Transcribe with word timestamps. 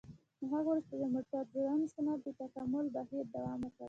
له 0.39 0.45
هغه 0.51 0.67
وروسته 0.69 0.93
د 0.99 1.03
موټر 1.15 1.43
جوړونې 1.53 1.87
صنعت 1.95 2.19
د 2.23 2.27
تکامل 2.41 2.85
بهیر 2.95 3.25
دوام 3.35 3.59
وکړ. 3.63 3.79